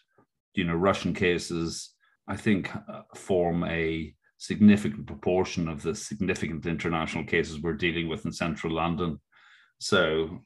you 0.55 0.65
know, 0.65 0.75
Russian 0.75 1.15
cases, 1.15 1.91
I 2.29 2.37
think, 2.37 2.71
form 3.15 3.65
a 3.65 4.15
significant 4.39 5.07
proportion 5.07 5.69
of 5.69 5.83
the 5.83 5.95
significant 5.95 6.65
international 6.65 7.25
cases 7.25 7.61
we're 7.61 7.75
dealing 7.75 8.09
with 8.09 8.25
in 8.25 8.33
central 8.33 8.75
London. 8.75 9.21
So 9.79 10.41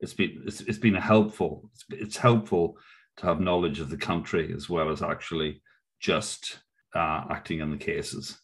it's 0.00 0.14
been 0.14 0.42
it's, 0.46 0.60
it's 0.62 0.78
been 0.78 0.96
a 0.96 1.00
helpful 1.00 1.70
it's, 1.72 1.84
it's 1.90 2.16
helpful 2.16 2.76
to 3.16 3.26
have 3.26 3.40
knowledge 3.40 3.80
of 3.80 3.90
the 3.90 3.96
country 3.96 4.52
as 4.54 4.68
well 4.68 4.90
as 4.90 5.02
actually 5.02 5.60
just 6.00 6.58
uh, 6.94 7.24
acting 7.30 7.60
in 7.60 7.70
the 7.70 7.76
cases. 7.76 8.38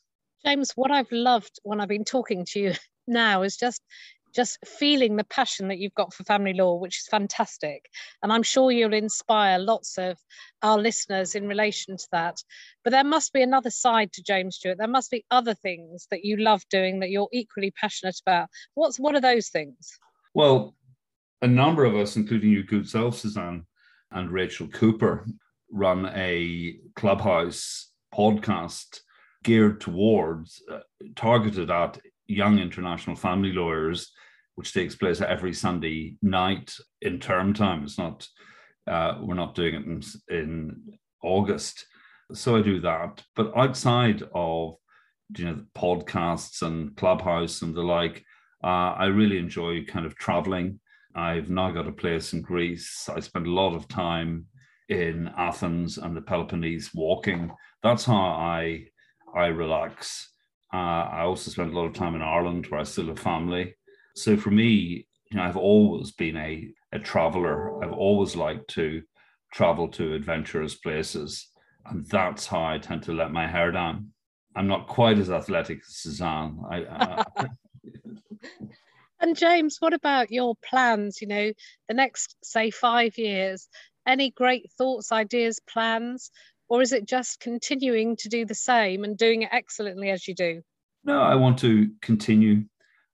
James, 0.44 0.72
what 0.74 0.90
I've 0.90 1.10
loved 1.12 1.58
when 1.62 1.80
I've 1.80 1.88
been 1.88 2.04
talking 2.04 2.44
to 2.52 2.60
you 2.60 2.72
now 3.06 3.42
is 3.42 3.56
just 3.56 3.82
just 4.34 4.58
feeling 4.66 5.16
the 5.16 5.24
passion 5.24 5.68
that 5.68 5.78
you've 5.78 5.94
got 5.94 6.12
for 6.12 6.24
family 6.24 6.52
law, 6.52 6.76
which 6.76 6.98
is 6.98 7.08
fantastic. 7.08 7.88
And 8.22 8.32
I'm 8.32 8.42
sure 8.42 8.70
you'll 8.70 8.92
inspire 8.92 9.58
lots 9.58 9.96
of 9.98 10.18
our 10.62 10.78
listeners 10.78 11.34
in 11.34 11.46
relation 11.46 11.96
to 11.96 12.08
that. 12.12 12.36
But 12.82 12.90
there 12.90 13.04
must 13.04 13.32
be 13.32 13.42
another 13.42 13.70
side 13.70 14.12
to 14.14 14.22
James 14.22 14.56
Stewart. 14.56 14.78
There 14.78 14.88
must 14.88 15.10
be 15.10 15.24
other 15.30 15.54
things 15.54 16.06
that 16.10 16.24
you 16.24 16.36
love 16.36 16.62
doing 16.70 17.00
that 17.00 17.10
you're 17.10 17.28
equally 17.32 17.70
passionate 17.70 18.20
about. 18.26 18.48
What's 18.74 18.98
what 18.98 19.14
are 19.14 19.20
those 19.20 19.48
things? 19.48 19.98
Well, 20.34 20.74
a 21.42 21.46
number 21.46 21.84
of 21.84 21.94
us, 21.94 22.16
including 22.16 22.50
your 22.50 22.62
good 22.62 22.88
self, 22.88 23.18
Suzanne, 23.18 23.66
and 24.10 24.30
Rachel 24.30 24.66
Cooper, 24.68 25.26
run 25.70 26.06
a 26.14 26.78
clubhouse 26.96 27.90
podcast 28.14 29.00
geared 29.42 29.80
towards, 29.80 30.62
uh, 30.72 30.80
targeted 31.16 31.70
at 31.70 32.00
young 32.26 32.58
international 32.58 33.16
family 33.16 33.52
lawyers, 33.52 34.12
which 34.54 34.72
takes 34.72 34.94
place 34.94 35.20
every 35.20 35.52
Sunday 35.52 36.16
night 36.22 36.74
in 37.02 37.18
term 37.18 37.52
time. 37.52 37.84
It's 37.84 37.98
not, 37.98 38.26
uh, 38.86 39.18
we're 39.20 39.34
not 39.34 39.54
doing 39.54 39.74
it 39.74 39.84
in, 39.84 40.02
in 40.28 40.98
August. 41.22 41.86
So 42.32 42.56
I 42.56 42.62
do 42.62 42.80
that. 42.80 43.22
But 43.36 43.56
outside 43.56 44.22
of, 44.34 44.76
you 45.36 45.44
know, 45.44 45.64
podcasts 45.76 46.62
and 46.62 46.96
Clubhouse 46.96 47.62
and 47.62 47.74
the 47.74 47.82
like, 47.82 48.24
uh, 48.62 48.94
I 48.96 49.06
really 49.06 49.38
enjoy 49.38 49.84
kind 49.84 50.06
of 50.06 50.14
traveling. 50.16 50.80
I've 51.14 51.50
now 51.50 51.70
got 51.70 51.86
a 51.86 51.92
place 51.92 52.32
in 52.32 52.42
Greece. 52.42 53.08
I 53.08 53.20
spend 53.20 53.46
a 53.46 53.52
lot 53.52 53.74
of 53.74 53.88
time 53.88 54.46
in 54.88 55.30
Athens 55.36 55.98
and 55.98 56.16
the 56.16 56.22
Peloponnese 56.22 56.90
walking. 56.94 57.52
That's 57.82 58.04
how 58.04 58.14
I 58.16 58.86
I 59.34 59.46
relax. 59.46 60.30
Uh, 60.72 60.76
I 60.76 61.20
also 61.22 61.50
spend 61.50 61.72
a 61.72 61.76
lot 61.76 61.86
of 61.86 61.94
time 61.94 62.14
in 62.14 62.22
Ireland 62.22 62.66
where 62.66 62.80
I 62.80 62.84
still 62.84 63.06
have 63.06 63.18
family. 63.18 63.74
So 64.14 64.36
for 64.36 64.50
me, 64.50 65.06
you 65.30 65.36
know, 65.36 65.42
I've 65.42 65.56
always 65.56 66.12
been 66.12 66.36
a, 66.36 66.68
a 66.92 66.98
traveler. 66.98 67.82
I've 67.82 67.92
always 67.92 68.36
liked 68.36 68.68
to 68.70 69.02
travel 69.52 69.88
to 69.88 70.14
adventurous 70.14 70.74
places. 70.74 71.48
And 71.86 72.06
that's 72.06 72.46
how 72.46 72.64
I 72.64 72.78
tend 72.78 73.02
to 73.04 73.12
let 73.12 73.32
my 73.32 73.46
hair 73.46 73.72
down. 73.72 74.10
I'm 74.56 74.68
not 74.68 74.86
quite 74.86 75.18
as 75.18 75.30
athletic 75.30 75.78
as 75.78 75.96
Suzanne. 75.96 76.60
I, 76.70 76.76
I 76.84 77.24
and 79.20 79.36
James, 79.36 79.78
what 79.80 79.92
about 79.92 80.30
your 80.30 80.54
plans? 80.68 81.20
You 81.20 81.28
know, 81.28 81.52
the 81.88 81.94
next, 81.94 82.36
say, 82.42 82.70
five 82.70 83.18
years, 83.18 83.68
any 84.06 84.30
great 84.30 84.70
thoughts, 84.78 85.12
ideas, 85.12 85.60
plans? 85.68 86.30
Or 86.68 86.80
is 86.80 86.92
it 86.92 87.06
just 87.06 87.40
continuing 87.40 88.16
to 88.18 88.28
do 88.28 88.46
the 88.46 88.54
same 88.54 89.04
and 89.04 89.18
doing 89.18 89.42
it 89.42 89.50
excellently 89.52 90.10
as 90.10 90.26
you 90.26 90.34
do? 90.34 90.62
No, 91.04 91.20
I 91.20 91.34
want 91.34 91.58
to 91.58 91.90
continue. 92.00 92.64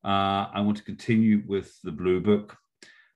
Uh, 0.05 0.49
I 0.53 0.61
want 0.61 0.77
to 0.79 0.85
continue 0.85 1.43
with 1.47 1.79
the 1.83 1.93
Blue 1.93 2.21
Book. 2.21 2.57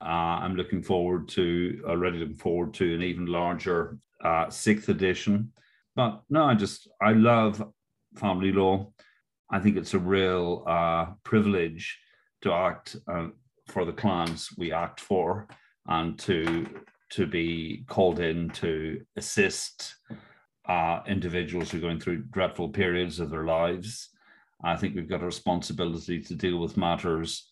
Uh, 0.00 0.38
I'm 0.42 0.56
looking 0.56 0.82
forward 0.82 1.28
to, 1.30 1.82
already 1.86 2.18
looking 2.18 2.34
forward 2.34 2.74
to 2.74 2.94
an 2.94 3.02
even 3.02 3.26
larger 3.26 3.98
uh, 4.22 4.50
sixth 4.50 4.88
edition. 4.88 5.52
But 5.96 6.22
no, 6.28 6.44
I 6.44 6.54
just, 6.54 6.88
I 7.00 7.12
love 7.12 7.62
family 8.16 8.52
law. 8.52 8.92
I 9.50 9.60
think 9.60 9.76
it's 9.76 9.94
a 9.94 9.98
real 9.98 10.64
privilege 11.22 11.98
to 12.42 12.52
act 12.52 12.96
for 13.68 13.84
the 13.84 13.92
clients 13.92 14.56
we 14.56 14.72
act 14.72 15.00
for 15.00 15.48
and 15.86 16.18
to 16.18 16.66
to 17.10 17.26
be 17.26 17.84
called 17.88 18.18
in 18.18 18.50
to 18.50 19.00
assist 19.16 19.94
uh, 20.68 21.00
individuals 21.06 21.70
who 21.70 21.78
are 21.78 21.82
going 21.82 22.00
through 22.00 22.24
dreadful 22.24 22.68
periods 22.68 23.20
of 23.20 23.30
their 23.30 23.44
lives. 23.44 24.08
I 24.64 24.76
think 24.76 24.94
we've 24.94 25.08
got 25.08 25.22
a 25.22 25.26
responsibility 25.26 26.20
to 26.20 26.34
deal 26.34 26.58
with 26.58 26.76
matters 26.76 27.50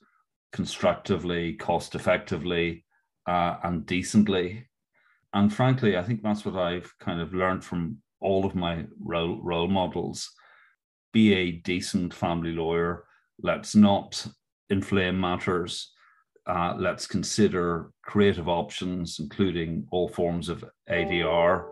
constructively, 0.52 1.54
cost 1.54 1.94
effectively, 1.94 2.84
uh, 3.26 3.56
and 3.62 3.86
decently. 3.86 4.68
And 5.34 5.52
frankly, 5.52 5.96
I 5.96 6.02
think 6.02 6.22
that's 6.22 6.44
what 6.44 6.56
I've 6.56 6.92
kind 7.00 7.20
of 7.20 7.34
learned 7.34 7.64
from 7.64 7.98
all 8.20 8.44
of 8.46 8.54
my 8.54 8.84
role, 9.00 9.40
role 9.42 9.68
models. 9.68 10.30
Be 11.12 11.34
a 11.34 11.52
decent 11.52 12.14
family 12.14 12.52
lawyer. 12.52 13.04
Let's 13.42 13.74
not 13.74 14.26
inflame 14.70 15.20
matters. 15.20 15.92
Uh, 16.46 16.74
let's 16.78 17.06
consider 17.06 17.92
creative 18.02 18.48
options, 18.48 19.18
including 19.20 19.86
all 19.90 20.08
forms 20.08 20.48
of 20.48 20.64
ADR. 20.90 21.66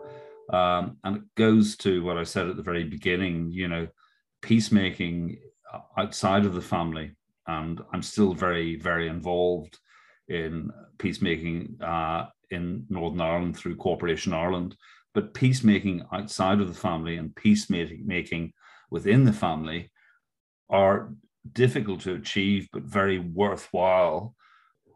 Um, 0.53 0.97
and 1.03 1.17
it 1.17 1.23
goes 1.35 1.75
to 1.77 2.03
what 2.03 2.17
I 2.17 2.23
said 2.23 2.47
at 2.47 2.57
the 2.57 2.63
very 2.63 2.83
beginning, 2.83 3.51
you 3.51 3.67
know, 3.67 3.87
peacemaking 4.41 5.37
outside 5.97 6.45
of 6.45 6.53
the 6.53 6.61
family. 6.61 7.15
And 7.47 7.81
I'm 7.91 8.03
still 8.03 8.33
very, 8.33 8.75
very 8.75 9.07
involved 9.07 9.77
in 10.27 10.71
peacemaking 10.97 11.77
uh, 11.81 12.27
in 12.49 12.85
Northern 12.89 13.21
Ireland 13.21 13.57
through 13.57 13.75
Cooperation 13.77 14.33
Ireland. 14.33 14.75
But 15.13 15.33
peacemaking 15.33 16.05
outside 16.13 16.61
of 16.61 16.67
the 16.67 16.79
family 16.79 17.17
and 17.17 17.35
peacemaking 17.35 18.53
within 18.89 19.25
the 19.25 19.33
family 19.33 19.91
are 20.69 21.13
difficult 21.51 22.01
to 22.01 22.13
achieve, 22.13 22.69
but 22.71 22.83
very 22.83 23.19
worthwhile 23.19 24.35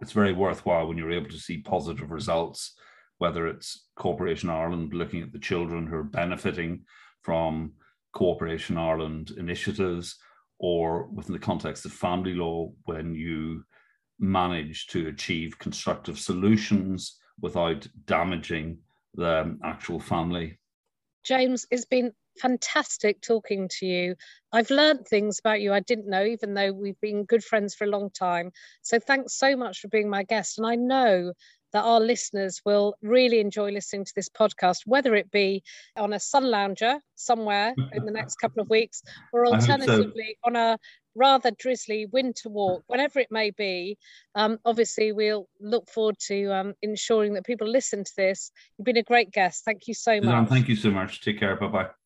it's 0.02 0.12
very 0.12 0.34
worthwhile 0.34 0.88
when 0.88 0.98
you're 0.98 1.12
able 1.12 1.30
to 1.30 1.40
see 1.40 1.58
positive 1.62 2.12
results, 2.12 2.76
whether 3.18 3.48
it's 3.48 3.88
Cooperation 3.96 4.50
Ireland 4.50 4.94
looking 4.94 5.22
at 5.22 5.32
the 5.32 5.40
children 5.40 5.88
who 5.88 5.96
are 5.96 6.04
benefiting 6.04 6.84
from 7.22 7.74
Cooperation 8.16 8.78
Ireland 8.78 9.34
initiatives, 9.38 10.18
or 10.58 11.08
within 11.08 11.34
the 11.34 11.40
context 11.40 11.86
of 11.86 11.94
family 11.94 12.34
law, 12.34 12.72
when 12.86 13.14
you 13.14 13.64
manage 14.20 14.88
to 14.88 15.08
achieve 15.08 15.60
constructive 15.60 16.18
solutions 16.18 17.20
without 17.42 17.86
damaging 18.06 18.80
the 19.14 19.58
actual 19.64 20.00
family. 20.00 20.58
James, 21.26 21.68
it's 21.70 21.86
been 21.86 22.14
fantastic 22.40 23.22
talking 23.22 23.68
to 23.80 23.86
you. 23.86 24.16
I've 24.52 24.70
learned 24.70 25.08
things 25.08 25.40
about 25.40 25.62
you 25.62 25.74
I 25.74 25.82
didn't 25.82 26.10
know, 26.10 26.24
even 26.24 26.54
though 26.54 26.72
we've 26.72 27.00
been 27.02 27.26
good 27.26 27.44
friends 27.44 27.76
for 27.76 27.84
a 27.84 27.90
long 27.90 28.10
time. 28.12 28.52
So 28.82 29.00
thanks 29.00 29.38
so 29.38 29.56
much 29.56 29.80
for 29.80 29.88
being 29.90 30.10
my 30.10 30.24
guest. 30.24 30.58
And 30.58 30.68
I 30.68 30.76
know 30.76 31.34
that 31.76 31.84
our 31.84 32.00
listeners 32.00 32.62
will 32.66 32.96
really 33.02 33.40
enjoy 33.42 33.70
listening 33.70 34.06
to 34.06 34.14
this 34.16 34.30
podcast, 34.30 34.84
whether 34.86 35.14
it 35.14 35.30
be 35.30 35.62
on 35.98 36.14
a 36.14 36.20
sun 36.20 36.46
lounger 36.46 37.00
somewhere 37.16 37.76
in 37.92 38.06
the 38.06 38.12
next 38.12 38.38
couple 38.38 38.62
of 38.62 38.70
weeks, 38.70 39.04
or 39.34 39.46
alternatively 39.46 40.38
so. 40.44 40.48
on 40.48 40.56
a 40.56 40.80
rather 41.16 41.52
drizzly 41.52 42.06
winter 42.06 42.48
walk, 42.48 42.84
whenever 42.88 43.20
it 43.20 43.28
may 43.30 43.52
be. 43.52 43.98
Um, 44.36 44.58
obviously, 44.64 45.12
we'll 45.12 45.48
look 45.60 45.90
forward 45.90 46.18
to 46.28 46.46
um, 46.54 46.74
ensuring 46.82 47.34
that 47.34 47.46
people 47.46 47.68
listen 47.68 48.06
to 48.06 48.12
this. 48.16 48.52
You've 48.78 48.86
been 48.86 48.98
a 48.98 49.04
great 49.04 49.32
guest. 49.32 49.66
Thank 49.66 49.88
you 49.88 49.94
so 49.94 50.22
much. 50.22 50.50
Thank 50.50 50.70
you 50.70 50.78
so 50.78 50.92
much. 50.92 51.22
Take 51.22 51.40
care. 51.40 51.58
Bye 51.58 51.68
bye. 51.68 52.05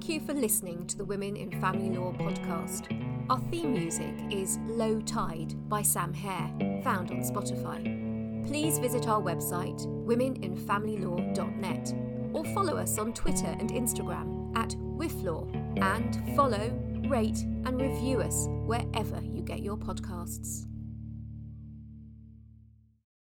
Thank 0.00 0.22
you 0.22 0.26
for 0.26 0.32
listening 0.32 0.86
to 0.86 0.96
the 0.96 1.04
Women 1.04 1.36
in 1.36 1.50
Family 1.60 1.94
Law 1.94 2.14
podcast. 2.14 2.86
Our 3.28 3.38
theme 3.50 3.74
music 3.74 4.14
is 4.30 4.58
Low 4.66 4.98
Tide 5.02 5.68
by 5.68 5.82
Sam 5.82 6.14
Hare, 6.14 6.80
found 6.82 7.10
on 7.10 7.18
Spotify. 7.18 8.46
Please 8.46 8.78
visit 8.78 9.08
our 9.08 9.20
website, 9.20 9.86
womeninfamilylaw.net, 10.06 11.94
or 12.32 12.46
follow 12.54 12.78
us 12.78 12.96
on 12.96 13.12
Twitter 13.12 13.54
and 13.58 13.72
Instagram 13.72 14.56
at 14.56 14.70
WIFLaw, 14.70 15.82
and 15.82 16.34
follow, 16.34 16.70
rate, 17.06 17.42
and 17.66 17.78
review 17.78 18.22
us 18.22 18.46
wherever 18.48 19.20
you 19.22 19.42
get 19.42 19.60
your 19.60 19.76
podcasts. 19.76 20.69